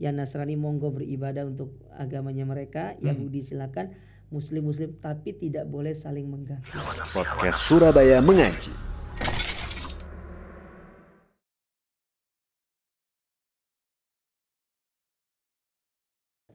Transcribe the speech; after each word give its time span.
Yang 0.00 0.14
Nasrani 0.16 0.56
monggo 0.56 0.88
beribadah 0.88 1.44
untuk 1.44 1.76
agamanya 1.92 2.48
mereka, 2.48 2.96
Yahudi 3.04 3.44
silakan, 3.44 3.92
Muslim-Muslim 4.32 4.96
tapi 4.96 5.36
tidak 5.36 5.68
boleh 5.68 5.92
saling 5.92 6.24
mengganggu. 6.24 6.72
Podcast 7.12 7.60
Surabaya 7.68 8.24
Mengaji. 8.24 8.72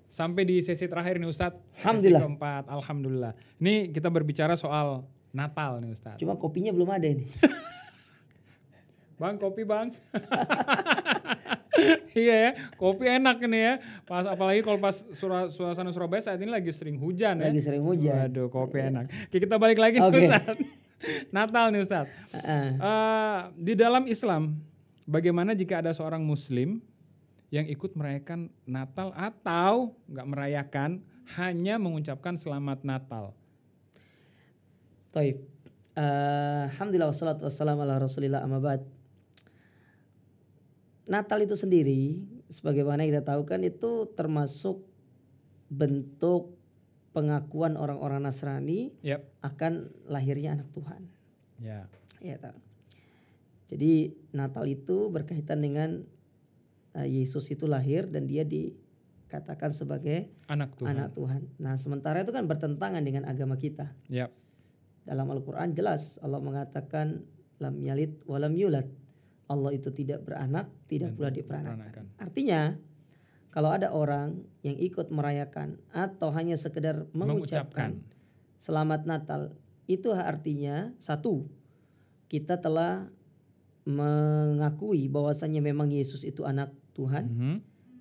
Sampai 0.10 0.48
di 0.48 0.64
sesi 0.66 0.90
terakhir 0.90 1.22
nih 1.22 1.30
Ustadz. 1.30 1.60
Alhamdulillah. 1.86 2.24
Sesi 2.24 2.28
keempat, 2.34 2.64
Alhamdulillah. 2.66 3.34
Ini 3.62 3.94
kita 3.94 4.10
berbicara 4.10 4.58
soal 4.58 5.06
Natal 5.36 5.86
nih 5.86 5.94
Ustadz. 5.94 6.18
Cuma 6.18 6.34
kopinya 6.34 6.74
belum 6.74 6.90
ada 6.90 7.06
ini. 7.06 7.30
Bang 9.16 9.40
kopi 9.40 9.64
bang. 9.64 9.96
iya 12.16 12.36
ya, 12.36 12.52
kopi 12.80 13.06
enak 13.08 13.38
nih 13.44 13.62
ya. 13.62 13.74
Pas 14.08 14.24
apalagi 14.24 14.64
kalau 14.64 14.80
pas 14.80 14.96
sura- 15.12 15.52
suasana 15.52 15.92
Surabaya 15.92 16.24
saat 16.24 16.40
ini 16.40 16.48
lagi 16.48 16.72
sering 16.72 16.96
hujan 16.96 17.40
ya. 17.40 17.52
Lagi 17.52 17.62
sering 17.62 17.84
hujan. 17.84 18.16
Iya. 18.16 18.32
Waduh, 18.32 18.48
kopi 18.48 18.78
enak. 18.80 19.06
Oke, 19.30 19.38
kita 19.44 19.56
balik 19.60 19.80
lagi 19.80 20.00
nih 20.00 20.08
Oke. 20.08 20.20
Ustadz. 20.26 20.60
Natal 21.30 21.66
nih 21.76 21.82
Ustadz. 21.84 22.12
Heeh. 22.32 22.68
Eh, 22.80 23.40
di 23.60 23.74
dalam 23.76 24.08
Islam, 24.08 24.56
bagaimana 25.04 25.52
jika 25.52 25.84
ada 25.84 25.92
seorang 25.92 26.24
Muslim 26.24 26.80
yang 27.52 27.68
ikut 27.68 27.94
merayakan 27.94 28.48
Natal 28.64 29.12
atau 29.14 29.94
nggak 30.08 30.28
merayakan, 30.28 30.92
hanya 31.36 31.76
mengucapkan 31.76 32.40
selamat 32.40 32.82
Natal? 32.88 33.36
Taib. 35.12 35.44
Eh, 35.96 36.64
Alhamdulillah 36.72 37.12
wassalatu 37.12 37.48
wassalamu 37.48 37.84
ala 37.84 38.00
rasulillah 38.00 38.44
amma 38.44 38.60
ba'd. 38.60 38.84
Natal 41.06 41.46
itu 41.46 41.54
sendiri 41.54 42.26
sebagaimana 42.50 43.06
kita 43.06 43.22
tahu 43.22 43.46
kan 43.46 43.62
itu 43.62 44.10
termasuk 44.18 44.82
bentuk 45.70 46.58
pengakuan 47.14 47.80
orang-orang 47.80 48.28
Nasrani 48.28 48.92
Yap. 49.06 49.24
akan 49.40 49.94
lahirnya 50.10 50.60
anak 50.60 50.68
Tuhan. 50.76 51.02
Ya. 51.62 51.88
Ya, 52.20 52.36
tahu. 52.42 52.58
Jadi 53.72 54.14
Natal 54.36 54.66
itu 54.68 55.10
berkaitan 55.10 55.64
dengan 55.64 56.04
eh, 56.98 57.08
Yesus 57.08 57.50
itu 57.50 57.66
lahir 57.66 58.06
dan 58.10 58.28
dia 58.28 58.44
dikatakan 58.44 59.72
sebagai 59.72 60.30
Anak 60.52 60.76
Tuhan. 60.76 60.92
anak 60.92 61.10
Tuhan. 61.16 61.42
Nah, 61.58 61.80
sementara 61.80 62.22
itu 62.22 62.34
kan 62.36 62.46
bertentangan 62.46 63.02
dengan 63.02 63.26
agama 63.26 63.56
kita. 63.56 63.94
Yap. 64.12 64.34
Dalam 65.06 65.30
Al-Qur'an 65.30 65.78
jelas 65.78 66.18
Allah 66.20 66.42
mengatakan 66.42 67.24
lam 67.62 67.78
yalid 67.80 68.26
walam 68.26 68.58
yulad. 68.58 68.90
Allah 69.46 69.72
itu 69.78 69.94
tidak 69.94 70.26
beranak, 70.26 70.70
tidak 70.90 71.14
Dan 71.14 71.18
pula 71.18 71.30
diperanakan. 71.30 72.06
Artinya 72.18 72.76
kalau 73.54 73.72
ada 73.72 73.94
orang 73.94 74.44
yang 74.66 74.76
ikut 74.76 75.14
merayakan 75.14 75.80
atau 75.94 76.34
hanya 76.34 76.58
sekedar 76.58 77.08
mengucapkan 77.16 78.02
selamat 78.60 79.06
Natal, 79.06 79.56
itu 79.86 80.10
artinya 80.12 80.92
satu, 80.98 81.46
kita 82.28 82.58
telah 82.58 83.08
mengakui 83.86 85.06
bahwasannya 85.08 85.62
memang 85.62 85.94
Yesus 85.94 86.26
itu 86.26 86.42
anak 86.42 86.74
Tuhan. 86.98 87.26
Mhm. 87.30 87.56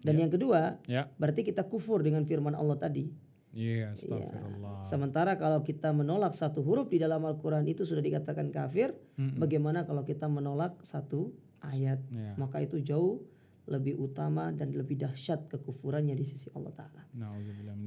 Dan 0.04 0.14
yang 0.20 0.32
kedua, 0.32 0.80
Ya. 0.84 1.08
berarti 1.16 1.44
kita 1.44 1.64
kufur 1.64 2.00
dengan 2.00 2.24
firman 2.24 2.52
Allah 2.56 2.76
tadi. 2.76 3.08
Iya, 3.54 3.94
astagfirullah. 3.94 4.82
Sementara 4.82 5.38
kalau 5.38 5.62
kita 5.62 5.94
menolak 5.94 6.34
satu 6.34 6.60
huruf 6.66 6.90
di 6.90 6.98
dalam 6.98 7.22
Al-Quran 7.22 7.62
itu 7.70 7.86
sudah 7.86 8.02
dikatakan 8.02 8.50
kafir, 8.50 8.92
Mm-mm. 9.14 9.38
bagaimana 9.38 9.86
kalau 9.86 10.02
kita 10.02 10.26
menolak 10.26 10.74
satu 10.82 11.30
ayat? 11.62 12.02
Ya. 12.10 12.34
Maka 12.34 12.66
itu 12.66 12.82
jauh 12.82 13.22
lebih 13.64 13.96
utama 13.96 14.52
dan 14.52 14.76
lebih 14.76 15.00
dahsyat 15.00 15.48
kekufurannya 15.48 16.12
di 16.12 16.26
sisi 16.26 16.52
Allah 16.52 16.74
Ta'ala. 16.74 17.02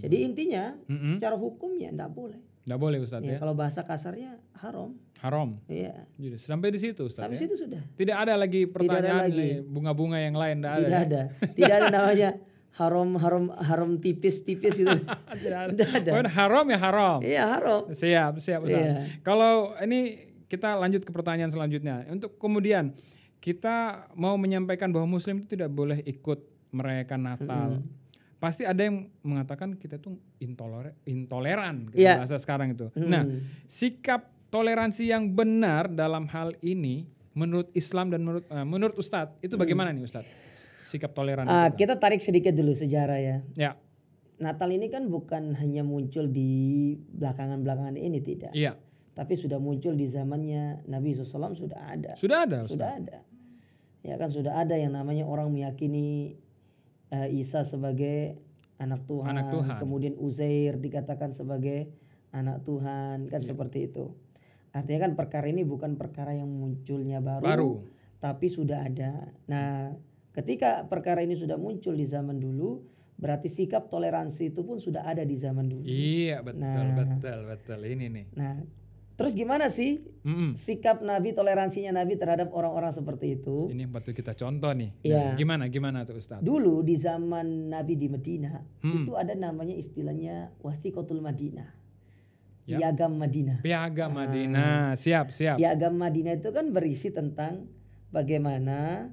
Jadi 0.02 0.26
intinya 0.26 0.74
Mm-mm. 0.88 1.20
secara 1.20 1.38
hukumnya 1.38 1.92
tidak 1.94 2.10
boleh. 2.16 2.42
Nggak 2.68 2.80
boleh 2.84 2.98
Ustaz 3.00 3.24
Ya, 3.24 3.36
ya. 3.36 3.40
Kalau 3.40 3.56
bahasa 3.56 3.80
kasarnya 3.88 4.40
haram. 4.60 4.92
Haram. 5.24 5.56
Iya. 5.72 6.04
Jadi 6.20 6.36
sampai 6.36 6.70
di 6.76 6.80
situ 6.84 7.08
Ustaz 7.08 7.24
Sampai 7.24 7.40
ya. 7.40 7.42
situ 7.48 7.56
sudah. 7.56 7.82
Tidak 7.96 8.18
ada 8.18 8.36
lagi 8.36 8.68
pertanyaan 8.68 9.32
bunga-bunga 9.66 10.20
yang 10.20 10.36
lain 10.36 10.60
nggak 10.62 10.74
ada. 10.76 10.84
Tidak 10.84 10.92
ya? 10.92 11.08
ada. 11.08 11.22
Tidak 11.56 11.74
ada 11.74 11.88
namanya 11.88 12.30
haram 12.78 13.18
haram 13.18 13.44
haram 13.58 13.92
tipis-tipis 13.98 14.78
itu. 14.84 14.98
Tidak 15.34 15.58
ada. 15.66 16.12
Pokoknya 16.14 16.32
haram 16.32 16.66
ya 16.68 16.78
haram. 16.80 17.18
Iya 17.20 17.44
haram. 17.50 17.82
Siap, 17.90 18.34
siap 18.38 18.60
Ustaz. 18.64 18.78
Iya. 18.78 18.94
Kalau 19.22 19.74
ini 19.82 20.00
kita 20.46 20.78
lanjut 20.78 21.02
ke 21.02 21.12
pertanyaan 21.12 21.50
selanjutnya. 21.50 22.06
Untuk 22.08 22.38
kemudian 22.38 22.94
kita 23.38 24.08
mau 24.14 24.38
menyampaikan 24.38 24.90
bahwa 24.90 25.10
muslim 25.10 25.42
itu 25.42 25.58
tidak 25.58 25.70
boleh 25.70 26.00
ikut 26.04 26.40
merayakan 26.70 27.22
Natal. 27.24 27.70
Pasti 28.38 28.64
ada 28.64 28.78
yang 28.80 29.10
mengatakan 29.26 29.74
kita 29.74 29.98
tuh 29.98 30.14
intoler 30.38 30.94
intoleran 31.04 31.90
gitu 31.90 32.06
Iya. 32.06 32.22
bahasa 32.22 32.38
sekarang 32.38 32.78
itu. 32.78 32.94
Nah, 32.94 33.26
sikap 33.66 34.30
toleransi 34.48 35.10
yang 35.10 35.34
benar 35.34 35.90
dalam 35.90 36.30
hal 36.30 36.54
ini 36.62 37.10
menurut 37.34 37.70
Islam 37.74 38.10
dan 38.10 38.22
menurut 38.22 38.46
eh, 38.46 38.66
menurut 38.66 38.96
Ustadz 38.96 39.42
itu 39.42 39.58
bagaimana 39.58 39.90
nih 39.90 40.06
Ustadz? 40.06 40.30
Sikap 40.88 41.12
toleran 41.12 41.44
Ah, 41.46 41.68
kita. 41.70 42.00
tarik 42.00 42.20
sedikit 42.20 42.52
dulu 42.52 42.72
sejarah 42.72 43.20
ya. 43.20 43.38
Ya, 43.54 43.72
Natal 44.38 44.70
ini 44.70 44.88
kan 44.88 45.06
bukan 45.08 45.52
hanya 45.54 45.84
muncul 45.84 46.26
di 46.26 46.48
belakangan-belakangan 47.12 47.94
ini 47.94 48.20
tidak. 48.20 48.54
iya. 48.54 48.80
Tapi 49.12 49.34
sudah 49.34 49.58
muncul 49.58 49.92
di 49.94 50.06
zamannya 50.06 50.86
Nabi 50.86 51.10
SAW 51.12 51.52
sudah 51.52 51.90
ada. 51.90 52.14
Sudah 52.16 52.46
ada 52.46 52.64
Ustadz. 52.64 52.72
Sudah 52.72 52.90
ada. 52.96 53.18
Ya 54.02 54.14
kan 54.16 54.30
sudah 54.30 54.54
ada 54.56 54.78
yang 54.78 54.94
namanya 54.94 55.26
orang 55.26 55.50
meyakini 55.50 56.38
eh, 57.10 57.28
Isa 57.34 57.64
sebagai 57.64 58.38
anak 58.78 59.04
Tuhan, 59.04 59.34
Anak 59.34 59.50
Tuhan. 59.50 59.78
kemudian 59.80 60.14
Uzair 60.16 60.78
dikatakan 60.78 61.34
sebagai 61.34 61.90
anak 62.30 62.62
Tuhan, 62.62 63.26
kan 63.26 63.42
Iya. 63.42 63.48
seperti 63.50 63.90
itu. 63.90 64.14
Artinya 64.70 65.00
kan 65.02 65.14
perkara 65.16 65.48
ini 65.48 65.66
bukan 65.66 65.98
perkara 65.98 66.32
yang 66.32 66.46
munculnya 66.46 67.18
baru, 67.18 67.42
Baru. 67.42 67.72
tapi 68.20 68.46
sudah 68.48 68.86
ada. 68.86 69.34
Nah, 69.48 69.98
ketika 70.38 70.86
perkara 70.86 71.26
ini 71.26 71.34
sudah 71.34 71.58
muncul 71.58 71.92
di 71.92 72.06
zaman 72.06 72.38
dulu, 72.38 72.86
berarti 73.18 73.50
sikap 73.50 73.90
toleransi 73.90 74.54
itu 74.54 74.62
pun 74.62 74.78
sudah 74.78 75.02
ada 75.02 75.26
di 75.26 75.34
zaman 75.34 75.66
dulu. 75.66 75.82
Iya, 75.82 76.46
betul, 76.46 76.62
Nah. 76.62 76.94
betul, 76.94 77.40
betul. 77.50 77.80
Ini 77.82 78.06
nih. 78.06 78.26
Nah, 78.38 78.62
terus 79.18 79.34
gimana 79.34 79.74
sih 79.74 80.06
Mm-mm. 80.22 80.54
sikap 80.54 81.02
Nabi, 81.02 81.34
toleransinya 81.34 81.90
Nabi 81.90 82.14
terhadap 82.14 82.54
orang-orang 82.54 82.94
seperti 82.94 83.42
itu? 83.42 83.74
Ini 83.74 83.90
yang 83.90 83.94
patut 83.98 84.14
kita 84.14 84.38
contoh 84.38 84.70
nih. 84.70 84.94
Iya. 85.02 85.18
Nah, 85.18 85.34
gimana 85.34 85.64
gimana 85.68 86.06
tuh 86.06 86.22
Ustaz? 86.22 86.46
Dulu 86.46 86.86
di 86.86 86.94
zaman 86.94 87.74
Nabi 87.74 87.98
di 87.98 88.06
Madinah 88.06 88.86
Hmm. 88.86 89.02
itu 89.02 89.18
ada 89.18 89.34
namanya 89.34 89.74
istilahnya 89.74 90.54
wasiqatul 90.62 91.18
Madinah. 91.18 91.74
Ya. 92.68 92.78
Piagam 92.78 93.18
Madinah. 93.18 93.64
Piagam 93.66 94.12
Madinah. 94.14 94.94
Siap, 94.94 95.34
siap. 95.34 95.58
Piagam 95.58 95.98
Madinah 95.98 96.38
itu 96.38 96.52
kan 96.54 96.70
berisi 96.70 97.10
tentang 97.10 97.66
bagaimana 98.12 99.10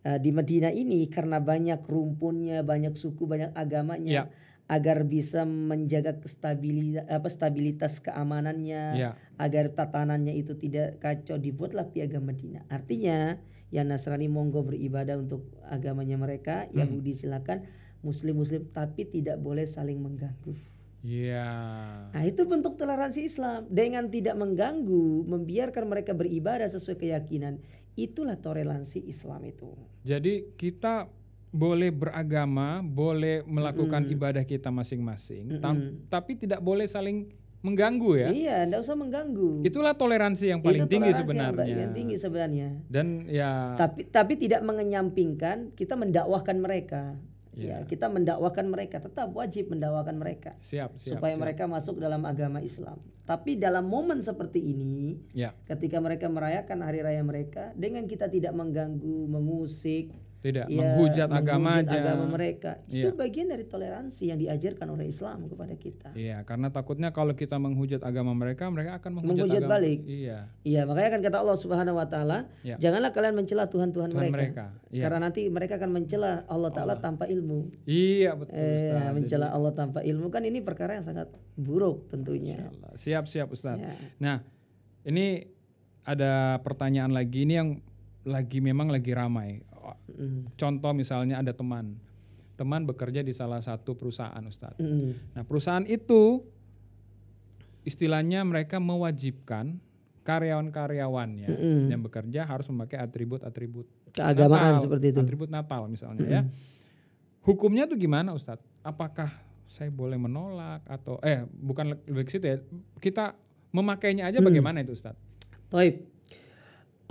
di 0.00 0.30
Madinah 0.32 0.72
ini 0.72 1.04
karena 1.12 1.38
banyak 1.44 1.84
rumpunnya, 1.84 2.64
banyak 2.64 2.96
suku, 2.96 3.28
banyak 3.28 3.52
agamanya 3.52 4.12
Ya. 4.12 4.24
agar 4.70 5.04
bisa 5.04 5.42
menjaga 5.44 6.16
stabilitas 6.24 7.04
apa 7.10 7.28
stabilitas 7.28 8.00
keamanannya, 8.00 8.84
Ya. 8.96 9.10
agar 9.36 9.74
tatanannya 9.74 10.32
itu 10.38 10.56
tidak 10.56 11.02
kacau 11.04 11.36
dibuatlah 11.36 11.90
piagam 11.92 12.24
Madinah. 12.24 12.64
Artinya 12.72 13.36
yang 13.70 13.92
Nasrani 13.92 14.26
monggo 14.26 14.64
beribadah 14.64 15.20
untuk 15.20 15.46
agamanya 15.68 16.16
mereka, 16.16 16.66
Hmm. 16.70 16.80
Yahudi 16.80 17.12
silakan, 17.14 17.66
Muslim-Muslim 18.00 18.72
tapi 18.72 19.04
tidak 19.04 19.36
boleh 19.36 19.68
saling 19.68 20.00
mengganggu. 20.00 20.56
Iya. 21.00 21.48
Nah 22.12 22.22
itu 22.28 22.44
bentuk 22.44 22.76
toleransi 22.76 23.24
Islam 23.24 23.64
dengan 23.72 24.08
tidak 24.12 24.36
mengganggu, 24.36 25.24
membiarkan 25.24 25.88
mereka 25.88 26.12
beribadah 26.12 26.68
sesuai 26.68 27.00
keyakinan. 27.00 27.56
Itulah 27.98 28.38
toleransi 28.38 29.04
Islam 29.04 29.44
itu. 29.46 29.70
Jadi 30.06 30.54
kita 30.54 31.10
boleh 31.50 31.90
beragama, 31.90 32.78
boleh 32.80 33.42
melakukan 33.42 34.06
ibadah 34.06 34.46
kita 34.46 34.70
masing-masing, 34.70 35.58
tam- 35.58 35.98
tapi 36.06 36.38
tidak 36.38 36.62
boleh 36.62 36.86
saling 36.86 37.26
mengganggu 37.60 38.10
ya. 38.16 38.28
Iya, 38.32 38.56
tidak 38.64 38.80
usah 38.86 38.96
mengganggu. 38.96 39.50
Itulah 39.66 39.92
toleransi 39.92 40.44
yang 40.48 40.60
paling 40.64 40.88
Itu 40.88 40.92
tinggi 40.96 41.12
toleransi 41.12 41.20
yang 41.20 41.28
sebenarnya. 41.52 41.76
Yang 41.76 41.92
tinggi 41.92 42.16
sebenarnya. 42.16 42.68
Dan 42.88 43.06
ya 43.28 43.52
Tapi 43.76 44.00
tapi 44.08 44.32
tidak 44.40 44.64
mengenyampingkan 44.64 45.76
kita 45.76 45.94
mendakwahkan 45.98 46.56
mereka. 46.56 47.02
Iya. 47.60 47.76
Ya, 47.76 47.78
kita 47.84 48.08
mendakwakan 48.08 48.72
mereka, 48.72 49.04
tetap 49.04 49.28
wajib 49.36 49.68
mendakwakan 49.68 50.16
mereka 50.16 50.56
siap, 50.64 50.96
siap. 50.96 51.20
supaya 51.20 51.36
siap. 51.36 51.42
mereka 51.44 51.62
masuk 51.68 52.00
dalam 52.00 52.24
agama 52.24 52.64
Islam. 52.64 52.96
Tapi 53.28 53.60
dalam 53.60 53.86
momen 53.86 54.24
seperti 54.24 54.58
ini, 54.58 55.20
Ya. 55.36 55.52
ketika 55.68 56.00
mereka 56.00 56.26
merayakan 56.26 56.82
hari 56.82 57.04
raya 57.04 57.20
mereka 57.20 57.70
dengan 57.76 58.08
kita 58.08 58.26
tidak 58.26 58.56
mengganggu, 58.56 59.28
mengusik, 59.28 60.10
Tidak 60.40 60.66
ya, 60.66 60.72
menghujat 60.72 61.28
agama 61.28 61.76
menghujat 61.76 61.92
aja. 61.92 62.00
agama 62.02 62.24
mereka. 62.26 62.72
Itu 62.88 63.08
Iya. 63.08 63.12
bagian 63.12 63.46
dari 63.46 63.64
toleransi 63.64 64.22
yang 64.24 64.38
diajarkan 64.38 64.88
oleh 64.88 65.06
Islam 65.06 65.44
kepada 65.44 65.74
kita. 65.74 66.08
Iya, 66.12 66.40
karena 66.42 66.68
takutnya 66.68 67.12
kalau 67.12 67.32
kita 67.32 67.54
menghujat 67.54 68.00
agama 68.00 68.32
mereka, 68.32 68.64
mereka 68.66 68.96
akan 68.96 69.20
menghujat, 69.20 69.36
Menghujat 69.36 69.62
agama. 69.62 69.74
balik. 69.76 70.00
Iya. 70.02 70.38
Iya, 70.62 70.80
makanya 70.84 71.10
kan 71.10 71.20
kata 71.20 71.36
Allah 71.38 71.58
Subhanahu 71.60 71.92
wa 71.94 72.06
taala, 72.06 72.38
Ya. 72.60 72.80
janganlah 72.80 73.12
kalian 73.12 73.36
mencela 73.36 73.68
Tuhan-tuhan 73.68 74.08
Tuhan 74.08 74.32
mereka. 74.32 74.32
mereka. 74.32 74.64
Iya. 74.88 75.02
Karena 75.04 75.18
nanti 75.20 75.40
mereka 75.46 75.76
akan 75.76 75.90
mencela 75.92 76.30
Allah 76.48 76.70
taala 76.72 76.94
tanpa 76.96 77.28
ilmu. 77.28 77.68
Iya, 77.84 78.32
betul 78.32 78.56
Eh, 78.56 78.88
Ustaz. 78.88 79.12
mencela 79.12 79.46
Allah 79.50 79.72
tanpa 79.72 80.00
ilmu 80.00 80.26
kan 80.28 80.40
ini 80.40 80.58
perkara 80.58 80.96
yang 80.96 81.04
sangat 81.04 81.28
buruk 81.54 82.08
tentunya. 82.08 82.72
Siap, 82.96 83.28
siap 83.28 83.52
Ustaz. 83.52 83.76
Ya. 83.76 83.92
Nah, 84.16 84.36
ini 85.02 85.52
ada 86.02 86.56
pertanyaan 86.58 87.12
lagi 87.12 87.44
ini 87.44 87.54
yang 87.54 87.70
lagi 88.22 88.60
memang 88.60 88.88
lagi 88.88 89.12
ramai. 89.12 89.60
Mm. 90.10 90.52
Contoh 90.54 90.92
misalnya 90.92 91.38
ada 91.38 91.50
teman. 91.50 91.96
Teman 92.54 92.84
bekerja 92.84 93.24
di 93.24 93.32
salah 93.32 93.58
satu 93.58 93.96
perusahaan, 93.96 94.42
Ustaz. 94.44 94.76
Mm. 94.76 95.32
Nah, 95.32 95.42
perusahaan 95.42 95.84
itu 95.84 96.44
istilahnya 97.82 98.44
mereka 98.44 98.76
mewajibkan 98.76 99.80
karyawan-karyawannya 100.20 101.48
Mm-mm. 101.48 101.80
yang 101.88 102.04
bekerja 102.04 102.44
harus 102.44 102.68
memakai 102.68 103.00
atribut-atribut 103.00 103.88
Keagamaan 104.12 104.76
Natal, 104.76 104.84
seperti 104.84 105.06
itu. 105.14 105.18
Atribut 105.22 105.48
Natal 105.48 105.88
misalnya 105.88 106.26
ya. 106.28 106.42
Hukumnya 107.40 107.88
tuh 107.88 107.96
gimana 107.96 108.36
Ustadz? 108.36 108.60
Apakah 108.84 109.32
saya 109.64 109.88
boleh 109.88 110.18
menolak 110.18 110.84
atau 110.84 111.16
eh 111.24 111.46
bukan 111.48 111.94
le- 111.96 112.02
lebih 112.04 112.26
ke 112.28 112.32
situ 112.36 112.44
ya. 112.44 112.58
Kita 113.00 113.32
memakainya 113.72 114.28
aja 114.28 114.42
Mm. 114.42 114.46
bagaimana 114.50 114.84
itu 114.84 114.92
Ustadz? 114.92 115.16
Toib. 115.72 116.04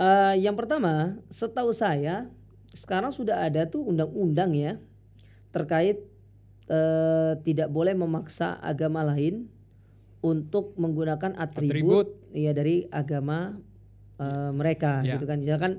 Eh, 0.00 0.34
yang 0.38 0.54
pertama, 0.54 1.18
setahu 1.28 1.74
saya 1.74 2.30
sekarang 2.72 3.10
sudah 3.10 3.42
ada 3.42 3.66
tuh 3.66 3.82
undang-undang 3.82 4.52
ya 4.52 4.78
terkait 5.50 5.98
eh, 6.66 7.32
tidak 7.40 7.68
boleh 7.68 7.92
memaksa 7.92 8.54
agama 8.56 9.02
lain 9.02 9.50
untuk 10.20 10.76
menggunakan 10.76 11.32
Atribut. 11.34 11.72
atribut, 11.72 12.08
ya 12.30 12.52
dari 12.52 12.84
agama 12.88 13.56
eh, 14.16 14.50
mereka 14.52 15.00
Ya. 15.00 15.16
gitu 15.16 15.24
kan. 15.24 15.40
Misalkan 15.40 15.72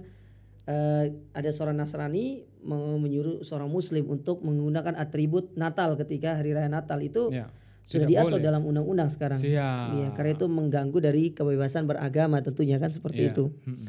eh, 0.64 1.06
ada 1.32 1.50
seorang 1.50 1.74
Nasrani 1.74 2.44
me- 2.60 2.98
menyuruh 2.98 3.42
seorang 3.42 3.68
Muslim 3.68 4.06
untuk 4.08 4.42
menggunakan 4.42 4.94
atribut 4.94 5.56
Natal 5.56 5.96
ketika 5.96 6.36
hari 6.36 6.52
raya 6.52 6.68
Natal 6.68 7.00
itu 7.00 7.30
Ya. 7.30 7.48
sudah 7.84 8.04
tidak 8.04 8.12
diatur 8.28 8.36
boleh. 8.36 8.46
dalam 8.46 8.62
undang-undang 8.64 9.10
sekarang. 9.10 9.38
Siap. 9.38 9.88
Iya, 9.94 10.08
karena 10.12 10.32
itu 10.34 10.46
mengganggu 10.46 10.98
dari 11.00 11.32
kebebasan 11.32 11.86
beragama 11.86 12.40
tentunya 12.40 12.78
kan 12.78 12.90
seperti 12.90 13.26
Iya. 13.26 13.32
itu. 13.32 13.46
Mm-mm. 13.64 13.88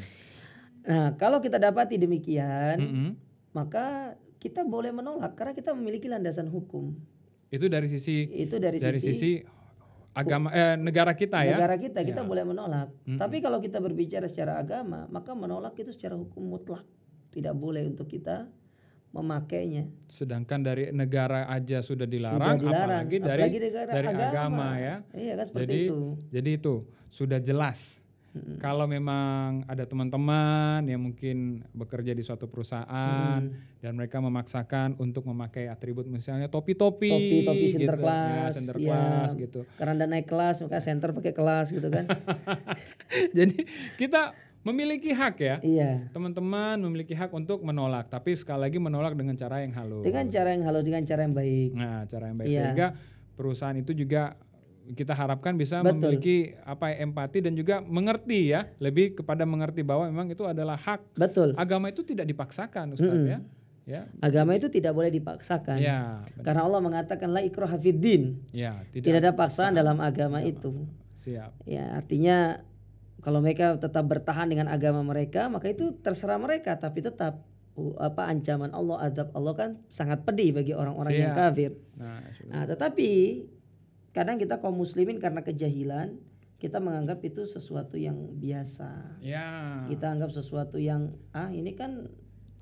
Nah, 0.83 1.15
kalau 1.15 1.39
kita 1.39 1.55
dapati 1.55 1.95
demikian, 1.95 2.77
Mm-mm. 2.77 3.09
maka 3.51 4.13
kita 4.37 4.61
boleh 4.61 4.91
menolak 4.91 5.31
karena 5.33 5.51
kita 5.51 5.71
memiliki 5.71 6.05
landasan 6.05 6.47
hukum. 6.47 6.91
Itu 7.47 7.67
dari 7.67 7.87
sisi 7.87 8.27
Itu 8.27 8.59
dari, 8.59 8.77
dari 8.77 8.99
sisi, 8.99 9.13
sisi 9.15 9.31
agama 10.11 10.51
eh, 10.51 10.75
negara 10.75 11.15
kita 11.15 11.41
ya. 11.41 11.55
negara 11.55 11.79
kita, 11.79 12.03
kita 12.03 12.21
Ya. 12.21 12.27
boleh 12.27 12.43
menolak. 12.43 12.91
Mm-mm. 13.07 13.15
Tapi 13.15 13.39
kalau 13.39 13.57
kita 13.57 13.79
berbicara 13.79 14.27
secara 14.27 14.59
agama, 14.59 15.07
maka 15.07 15.31
menolak 15.31 15.71
itu 15.75 15.89
secara 15.89 16.13
hukum 16.13 16.43
mutlak. 16.43 16.83
Tidak 17.31 17.55
boleh 17.55 17.87
untuk 17.87 18.05
kita 18.05 18.45
memakainya. 19.09 19.87
Sedangkan 20.05 20.59
dari 20.59 20.91
negara 20.91 21.45
aja 21.47 21.79
sudah 21.79 22.03
dilarang, 22.03 22.57
Sudah 22.57 22.59
dilarang, 22.59 22.99
apalagi 23.07 23.17
dari 23.17 23.41
apalagi 23.41 23.59
negara 23.61 23.89
dari 23.89 24.07
agama. 24.09 24.27
agama. 24.27 24.67
ya. 24.75 24.95
Iya 25.13 25.33
kan 25.33 25.45
seperti 25.47 25.63
Jadi 25.63 25.77
itu. 25.79 25.99
jadi 26.29 26.49
itu 26.51 26.75
sudah 27.07 27.39
jelas. 27.39 28.02
Mm-mm. 28.33 28.57
Kalau 28.57 28.85
memang 28.85 29.61
ada 29.65 29.85
teman-teman 29.85 30.81
yang 30.83 30.97
mungkin 30.99 31.61
bekerja 31.69 32.11
di 32.11 32.21
suatu 32.21 32.49
perusahaan 32.49 33.37
Mm. 33.39 33.77
dan 33.77 33.93
mereka 33.93 34.17
memaksakan 34.17 34.97
untuk 34.97 35.21
memakai 35.23 35.69
atribut 35.69 36.05
misalnya 36.05 36.49
topi-topi, 36.49 37.13
Topi-topi 37.13 37.65
gitu. 37.69 37.73
sinterklas, 37.77 38.57
ya, 38.73 38.89
ya. 39.29 39.37
gitu. 39.37 39.69
Karena 39.77 39.91
anda 39.93 40.05
naik 40.09 40.25
kelas, 40.25 40.59
maka 40.59 40.81
center 40.81 41.13
pakai 41.13 41.29
kelas 41.31 41.67
gitu 41.71 41.87
kan. 41.87 42.09
Jadi 43.37 43.69
kita 43.95 44.33
memiliki 44.63 45.11
hak 45.11 45.35
ya. 45.37 45.55
iya. 45.61 46.07
Teman-teman 46.09 46.79
memiliki 46.81 47.13
hak 47.13 47.29
untuk 47.29 47.61
menolak, 47.61 48.07
tapi 48.07 48.33
sekali 48.33 48.65
lagi 48.65 48.79
menolak 48.79 49.13
dengan 49.13 49.35
cara 49.35 49.61
yang 49.61 49.75
halus. 49.75 50.01
Dengan 50.01 50.25
cara 50.27 50.49
yang 50.55 50.63
halus, 50.63 50.83
dengan 50.83 51.03
cara 51.03 51.21
yang 51.21 51.35
baik. 51.35 51.69
Nah, 51.75 52.01
cara 52.07 52.23
yang 52.31 52.37
baik 52.39 52.49
Iya. 52.49 52.57
sehingga 52.65 52.87
perusahaan 53.35 53.75
itu 53.75 53.91
juga 53.93 54.33
kita 54.91 55.15
harapkan 55.15 55.55
bisa 55.55 55.79
Betul. 55.79 55.95
memiliki 55.95 56.59
apa 56.67 56.91
empati 56.91 57.39
dan 57.39 57.55
juga 57.55 57.79
mengerti 57.79 58.51
ya, 58.51 58.67
lebih 58.83 59.15
kepada 59.15 59.47
mengerti 59.47 59.79
bahwa 59.79 60.11
memang 60.11 60.27
itu 60.27 60.43
adalah 60.43 60.75
hak 60.75 61.15
Betul. 61.15 61.55
agama 61.55 61.87
itu 61.87 62.03
tidak 62.03 62.27
dipaksakan 62.27 62.99
Ustaz 62.99 63.15
Mm-mm. 63.15 63.31
ya. 63.31 63.39
Ya. 63.83 64.07
Agama 64.23 64.55
itu 64.55 64.71
tidak 64.71 64.95
boleh 64.95 65.11
dipaksakan. 65.11 65.75
Ya, 65.75 66.23
benar. 66.23 66.43
Karena 66.47 66.61
Allah 66.63 66.79
mengatakan 66.79 67.27
la 67.35 67.43
ikraha 67.43 67.75
fiddin. 67.75 68.39
ya, 68.55 68.79
Tidak, 68.95 69.03
tidak, 69.03 69.19
ada 69.19 69.31
paksaan 69.35 69.75
dalam 69.75 69.99
agama 69.99 70.39
itu. 70.39 70.87
siap. 71.19 71.51
Ya, 71.67 71.99
artinya 71.99 72.63
kalau 73.23 73.43
mereka 73.43 73.75
tetap 73.75 74.07
bertahan 74.07 74.51
dengan 74.51 74.67
agama 74.71 75.03
mereka, 75.03 75.51
maka 75.51 75.67
itu 75.67 75.95
terserah 75.99 76.39
mereka, 76.39 76.79
tapi 76.79 77.03
tetap 77.03 77.43
uh, 77.75 77.95
apa 77.99 78.27
ancaman 78.31 78.71
Allah, 78.71 79.03
azab 79.07 79.31
Allah 79.35 79.53
kan 79.55 79.69
sangat 79.91 80.23
pedih 80.23 80.55
bagi 80.55 80.71
orang-orang 80.71 81.11
yang 81.19 81.35
kafir. 81.35 81.75
Nah. 81.99 82.23
Nah, 82.51 82.63
tetapi 82.67 83.11
kadang 84.13 84.37
kita 84.37 84.61
kaum 84.61 84.77
muslimin 84.77 85.17
karena 85.17 85.41
kejahilan, 85.41 86.15
kita 86.55 86.79
menganggap 86.79 87.19
itu 87.21 87.43
sesuatu 87.43 87.97
yang 87.97 88.15
biasa. 88.37 89.19
ya, 89.19 89.83
Kita 89.89 90.05
anggap 90.07 90.31
sesuatu 90.31 90.79
yang 90.79 91.11
ah 91.33 91.51
ini 91.51 91.75
kan 91.75 92.07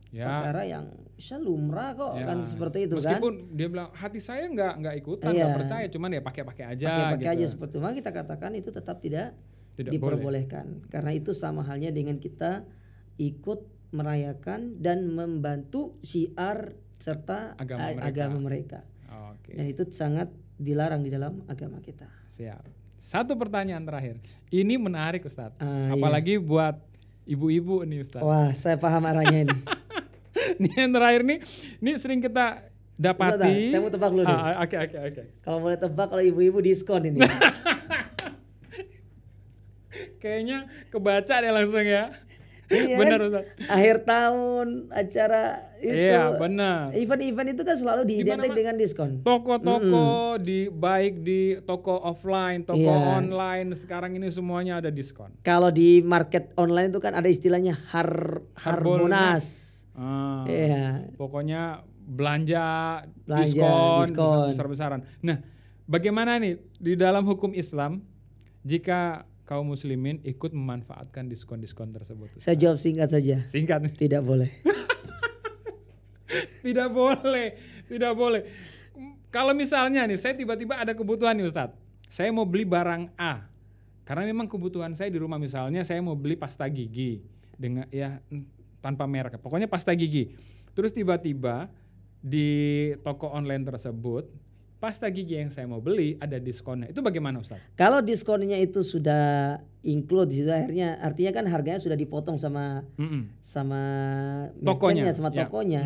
ya. 0.09 0.25
perkara 0.25 0.63
yang 0.65 0.85
bisa 1.13 1.37
lumrah 1.37 1.93
kok 1.93 2.17
ya. 2.17 2.25
kan 2.25 2.37
seperti 2.43 2.89
itu 2.89 2.97
kan. 2.97 3.21
Meskipun 3.21 3.33
dia 3.53 3.67
bilang 3.69 3.93
hati 3.93 4.17
saya 4.17 4.49
nggak 4.49 4.73
nggak 4.81 4.95
ikutan, 4.97 5.29
nggak 5.29 5.53
percaya, 5.53 5.85
cuman 5.85 6.09
ya 6.09 6.21
pakai-pakai 6.25 6.65
aja 6.65 6.85
pakai-pakai 6.89 7.21
gitu. 7.21 7.35
aja 7.37 7.45
seperti 7.45 7.73
itu. 7.77 7.83
Maka 7.83 7.93
kita 8.01 8.11
katakan 8.11 8.51
itu 8.57 8.69
tetap 8.73 8.97
tidak, 8.97 9.27
Tidak 9.77 9.91
boleh. 9.93 10.17
diperbolehkan. 10.17 10.65
Karena 10.89 11.11
itu 11.13 11.31
sama 11.31 11.61
halnya 11.61 11.93
dengan 11.93 12.17
kita 12.17 12.65
ikut 13.21 13.59
merayakan 13.91 14.81
dan 14.81 15.05
membantu 15.05 15.99
syiar 16.01 16.73
serta 16.97 17.53
Agama 17.59 17.91
mereka. 17.91 18.07
agama 18.07 18.37
mereka. 18.39 18.79
Oke. 19.35 19.51
Dan 19.53 19.65
itu 19.67 19.83
sangat 19.93 20.31
dilarang 20.61 21.01
di 21.01 21.09
dalam 21.09 21.41
agama 21.49 21.81
kita. 21.81 22.05
Siap. 22.31 22.61
Satu 23.01 23.33
pertanyaan 23.33 23.81
terakhir. 23.81 24.21
Ini 24.47 24.77
menarik 24.77 25.25
Ustadz. 25.25 25.57
Ah, 25.57 25.89
iya. 25.89 25.97
Apalagi 25.97 26.37
buat 26.37 26.77
ibu-ibu 27.25 27.81
nih 27.81 28.05
Ustadz. 28.05 28.23
Wah, 28.23 28.53
saya 28.53 28.77
paham 28.77 29.01
arahnya 29.03 29.49
ini. 29.49 29.57
Nih 30.61 30.73
yang 30.77 30.93
terakhir 30.93 31.21
nih, 31.25 31.39
ini 31.81 31.91
sering 31.97 32.21
kita 32.21 32.65
Bentar, 32.93 33.33
dapati. 33.37 33.73
saya 33.73 33.81
mau 33.81 33.89
tebak 33.89 34.09
dulu 34.13 34.23
deh. 34.23 34.33
Ah, 34.35 34.61
Oke 34.61 34.77
oke 34.77 34.97
oke. 35.09 35.23
Kalau 35.41 35.57
boleh 35.57 35.77
tebak 35.77 36.07
kalau 36.07 36.21
ibu-ibu 36.21 36.61
diskon 36.61 37.01
ini. 37.03 37.19
Kayaknya 40.21 40.69
kebaca 40.87 41.35
deh 41.35 41.51
langsung 41.51 41.81
ya. 41.83 42.13
Iya 42.71 42.95
Benar 42.95 43.19
kan? 43.19 43.27
Ustaz. 43.27 43.43
Akhir 43.67 43.95
tahun 44.03 44.67
acara 44.89 45.43
itu. 45.77 45.91
Iya 45.91 46.23
benar. 46.33 46.95
Event-event 46.95 47.49
itu 47.51 47.61
kan 47.61 47.75
selalu 47.75 48.01
diidentik 48.07 48.51
dengan 48.53 48.75
diskon. 48.75 49.09
Toko-toko 49.21 50.07
di 50.39 50.71
baik 50.71 51.19
di 51.19 51.41
toko 51.61 51.99
offline, 51.99 52.63
toko 52.63 52.79
Iya. 52.79 53.19
online 53.19 53.75
sekarang 53.75 54.15
ini 54.15 54.31
semuanya 54.31 54.79
ada 54.79 54.87
diskon. 54.87 55.35
Kalau 55.41 55.67
di 55.67 55.99
market 55.99 56.55
online 56.55 56.89
itu 56.89 56.99
kan 56.99 57.11
ada 57.11 57.27
istilahnya 57.27 57.75
har 57.91 58.39
harbonas. 58.55 59.67
Ah, 59.91 60.47
Iya. 60.47 61.11
Pokoknya 61.19 61.83
belanja, 62.01 63.03
Belanja, 63.27 63.43
diskon, 63.45 63.99
diskon. 64.07 64.47
besar-besaran. 64.55 64.99
Nah, 65.21 65.43
bagaimana 65.83 66.39
nih 66.39 66.55
di 66.79 66.95
dalam 66.95 67.23
hukum 67.23 67.51
Islam 67.51 67.99
jika 68.61 69.27
kaum 69.51 69.67
muslimin 69.67 70.23
ikut 70.23 70.55
memanfaatkan 70.55 71.27
diskon-diskon 71.27 71.91
tersebut? 71.91 72.39
Saya 72.39 72.55
jawab 72.55 72.79
singkat 72.79 73.11
saja. 73.11 73.43
Singkat 73.43 73.83
nih. 73.83 73.93
Tidak 73.99 74.23
boleh. 74.23 74.47
Tidak 76.63 76.87
boleh, 76.87 77.59
tidak 77.91 78.13
boleh. 78.15 78.47
Kalau 79.27 79.51
misalnya 79.51 80.07
nih, 80.07 80.15
saya 80.15 80.31
tiba-tiba 80.31 80.79
ada 80.79 80.95
kebutuhan 80.95 81.35
nih 81.35 81.43
Ustadz. 81.43 81.75
Saya 82.07 82.31
mau 82.31 82.47
beli 82.47 82.63
barang 82.63 83.11
A. 83.19 83.51
Karena 84.07 84.23
memang 84.23 84.47
kebutuhan 84.47 84.95
saya 84.95 85.11
di 85.11 85.19
rumah 85.19 85.35
misalnya 85.35 85.83
saya 85.83 85.99
mau 85.99 86.15
beli 86.15 86.39
pasta 86.39 86.63
gigi 86.71 87.19
dengan 87.59 87.83
ya 87.91 88.23
tanpa 88.79 89.03
merek. 89.09 89.43
Pokoknya 89.43 89.67
pasta 89.67 89.91
gigi. 89.91 90.31
Terus 90.71 90.95
tiba-tiba 90.95 91.67
di 92.21 92.93
toko 93.03 93.27
online 93.27 93.67
tersebut 93.67 94.29
pasta 94.81 95.05
gigi 95.07 95.37
yang 95.37 95.47
saya 95.47 95.63
mau 95.63 95.77
beli 95.77 96.17
ada 96.17 96.35
diskonnya. 96.35 96.89
Itu 96.89 96.99
bagaimana 96.99 97.37
Ustadz? 97.37 97.61
Kalau 97.75 98.01
diskonnya 98.01 98.57
itu 98.57 98.81
sudah 98.81 99.55
include 99.81 100.27
di 100.27 100.35
situ 100.35 100.49
akhirnya 100.49 100.97
artinya 100.97 101.31
kan 101.31 101.45
harganya 101.45 101.77
sudah 101.77 101.93
dipotong 101.93 102.35
sama 102.35 102.81
Mm-mm. 102.95 103.29
sama 103.39 103.81
Tokonya, 104.57 105.13
sama 105.13 105.29
ya. 105.29 105.45
tokonya. 105.45 105.83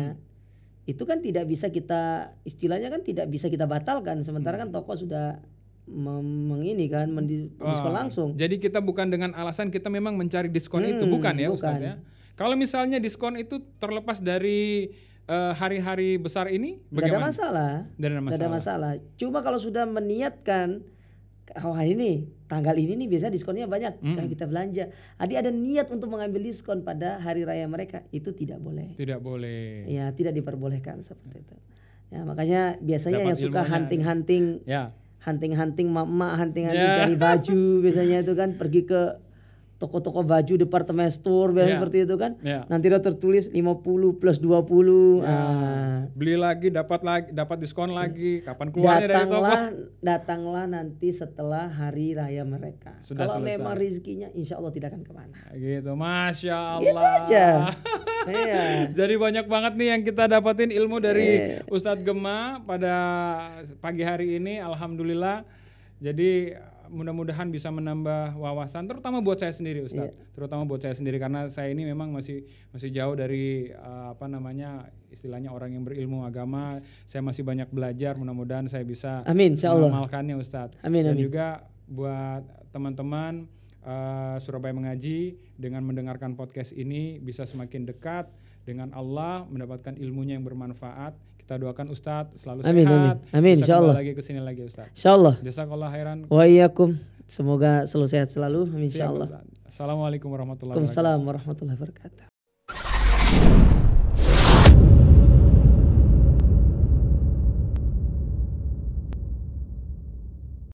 Itu 0.84 1.02
kan 1.02 1.18
tidak 1.18 1.44
bisa 1.44 1.68
kita 1.68 2.02
istilahnya 2.42 2.88
kan 2.88 3.02
tidak 3.02 3.26
bisa 3.26 3.46
kita 3.46 3.66
batalkan 3.66 4.22
sementara 4.22 4.56
Hmm. 4.56 4.62
kan 4.64 4.70
toko 4.72 4.96
sudah 4.96 5.44
mengini 5.86 6.86
kan 6.86 7.06
mendi- 7.08 7.52
diskon 7.52 7.62
Wah, 7.86 7.96
langsung. 8.00 8.28
Jadi 8.34 8.58
kita 8.58 8.80
bukan 8.80 9.06
dengan 9.06 9.30
alasan 9.32 9.68
kita 9.68 9.86
memang 9.86 10.14
mencari 10.14 10.48
diskon 10.48 10.82
Hmm, 10.82 10.92
itu 10.92 11.04
bukan 11.06 11.34
ya 11.36 11.48
bukan. 11.48 11.76
ya. 11.78 11.94
Kalau 12.32 12.52
misalnya 12.52 12.96
diskon 12.96 13.34
itu 13.34 13.60
terlepas 13.76 14.18
dari 14.18 14.90
eh, 15.26 15.52
hari-hari 15.52 16.16
besar 16.16 16.46
ini, 16.48 16.78
Nggak 16.82 16.90
ada 16.90 16.96
bagaimana? 17.02 17.26
masalah. 17.26 17.72
Tidak 17.92 18.08
ada 18.08 18.36
ada 18.36 18.48
masalah. 18.48 18.90
Cuma 19.16 19.38
kalau 19.40 19.58
sudah 19.58 19.84
meniatkan 19.84 20.82
wah 21.56 21.78
ini 21.80 22.26
tanggal 22.46 22.74
ini 22.74 22.94
nih 22.96 23.08
biasa 23.08 23.26
diskonnya 23.28 23.66
banyak 23.66 23.98
Hmm. 23.98 24.14
Nah, 24.14 24.26
kita 24.26 24.44
belanja. 24.44 24.90
Adi 25.16 25.34
ada 25.34 25.48
niat 25.48 25.86
untuk 25.88 26.10
mengambil 26.10 26.42
diskon 26.42 26.82
pada 26.82 27.18
hari 27.18 27.42
raya 27.42 27.66
mereka 27.66 28.02
itu 28.10 28.30
tidak 28.30 28.58
boleh. 28.58 28.94
Tidak 28.94 29.18
boleh. 29.18 29.86
Ya 29.86 30.10
tidak 30.10 30.34
diperbolehkan 30.34 31.02
seperti 31.02 31.42
itu. 31.42 31.56
Ya 32.06 32.22
makanya 32.22 32.78
biasanya 32.78 33.18
Dapat 33.18 33.26
yang 33.26 33.38
suka 33.40 33.60
hunting-hunting 33.62 34.44
Ya. 34.62 34.94
hunting-hunting 35.20 35.88
mama, 35.90 36.34
hunting-hunting 36.36 36.86
Ya. 36.86 37.02
cari 37.02 37.14
baju 37.14 37.62
biasanya 37.84 38.22
itu 38.22 38.32
kan 38.34 38.54
pergi 38.54 38.82
ke 38.84 39.00
toko-toko 39.76 40.24
baju 40.24 40.56
departemen 40.56 41.06
store 41.06 41.52
biasanya 41.52 41.68
Ya. 41.68 41.78
seperti 41.78 41.98
itu 42.02 42.14
kan. 42.14 42.32
Ya. 42.40 42.64
Nanti 42.66 42.88
udah 42.88 43.02
tertulis 43.02 43.44
50 43.46 43.76
plus 44.14 44.38
20. 44.38 45.20
Ya. 45.20 45.28
Ah. 45.28 45.98
Beli 46.10 46.32
lagi 46.34 46.68
dapat 46.68 47.00
lagi 47.00 47.28
dapat 47.30 47.56
diskon 47.58 47.92
lagi. 47.92 48.40
Kapan 48.40 48.68
keluarnya 48.70 49.04
dari 49.04 49.12
toko? 49.12 49.36
datanglah 49.36 49.60
datanglah 50.00 50.64
nanti 50.66 51.08
setelah 51.10 51.68
hari 51.68 52.12
raya 52.12 52.40
mereka. 52.42 52.96
Sudah 53.00 53.28
Kalau 53.28 53.36
selesai. 53.38 53.52
memang 53.52 53.74
rezekinya 53.74 54.28
insya 54.32 54.56
Allah 54.56 54.70
tidak 54.70 54.90
akan 54.90 55.02
ke 55.02 55.12
mana. 55.12 55.38
Gitu. 55.52 55.92
Masya 55.92 56.56
Allah. 56.56 56.82
Gitu 56.82 56.96
aja. 56.96 57.46
Iya. 58.26 58.90
Jadi 58.90 59.14
banyak 59.16 59.46
banget 59.46 59.72
nih 59.76 59.88
yang 59.88 60.02
kita 60.02 60.26
dapatin 60.26 60.74
ilmu 60.74 60.98
dari 60.98 61.28
Iya. 61.52 61.70
Ustadz 61.70 62.02
Gema 62.02 62.58
pada 62.60 62.94
pagi 63.78 64.02
hari 64.02 64.34
ini. 64.34 64.58
Alhamdulillah. 64.58 65.46
Jadi 65.96 66.50
mudah-mudahan 66.88 67.48
bisa 67.50 67.68
menambah 67.68 68.38
wawasan, 68.38 68.86
terutama 68.86 69.22
buat 69.22 69.38
saya 69.40 69.52
sendiri 69.54 69.84
Ustadz. 69.84 70.14
Iya. 70.14 70.32
Terutama 70.34 70.62
buat 70.64 70.80
saya 70.82 70.94
sendiri 70.94 71.20
karena 71.20 71.50
saya 71.50 71.70
ini 71.70 71.84
memang 71.84 72.12
masih 72.12 72.46
masih 72.70 72.90
jauh 72.94 73.14
dari 73.14 73.70
uh, 73.72 74.14
apa 74.14 74.26
namanya 74.26 74.90
istilahnya 75.10 75.50
orang 75.50 75.74
yang 75.74 75.84
berilmu 75.84 76.22
agama. 76.24 76.80
Saya 77.08 77.20
masih 77.24 77.42
banyak 77.42 77.68
belajar. 77.70 78.14
Mudah-mudahan 78.16 78.66
saya 78.66 78.82
bisa 78.86 79.26
Amin, 79.28 79.54
mengamalkannya 79.56 80.36
Ustadz. 80.38 80.78
Amin, 80.82 81.04
Dan 81.06 81.16
amin. 81.18 81.24
juga 81.26 81.66
buat 81.86 82.42
teman-teman 82.74 83.46
uh, 83.86 84.36
Surabaya 84.42 84.74
Mengaji 84.74 85.38
dengan 85.54 85.86
mendengarkan 85.86 86.34
podcast 86.34 86.74
ini 86.74 87.22
bisa 87.22 87.46
semakin 87.46 87.86
dekat 87.86 88.28
dengan 88.66 88.90
Allah, 88.92 89.46
mendapatkan 89.46 89.94
ilmunya 89.96 90.34
yang 90.34 90.42
bermanfaat. 90.44 91.14
Kita 91.38 91.54
doakan 91.62 91.94
Ustadz 91.94 92.42
selalu 92.42 92.66
Amin, 92.66 92.84
sehat. 92.90 93.22
amin. 93.22 93.38
Amin, 93.38 93.54
insya 93.62 93.78
Allah. 93.78 93.94
lagi 93.94 94.12
ke 94.18 94.22
sini 94.26 94.42
lagi 94.42 94.66
Ustadz. 94.66 94.90
Insya 94.98 95.14
Allah. 95.14 95.38
Jazakallah 95.38 95.88
khairan. 95.94 96.18
Wa 96.26 96.42
iyyakum. 96.42 96.98
Semoga 97.30 97.86
selalu 97.86 98.08
sehat 98.10 98.28
selalu. 98.34 98.66
Amin, 98.66 98.90
Insya 98.90 99.06
Allah. 99.10 99.46
Assalamualaikum 99.66 100.26
warahmatullahi 100.30 100.74
wabarakatuh. 100.78 100.90
Waalaikumsalam 100.90 101.18
warahmatullahi 101.22 101.78
wabarakatuh. 101.78 102.35